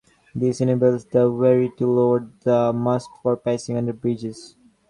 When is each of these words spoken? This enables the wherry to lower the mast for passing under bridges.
This 0.33 0.59
enables 0.61 1.05
the 1.05 1.29
wherry 1.31 1.71
to 1.77 1.85
lower 1.85 2.27
the 2.43 2.73
mast 2.73 3.07
for 3.21 3.37
passing 3.37 3.77
under 3.77 3.93
bridges. 3.93 4.55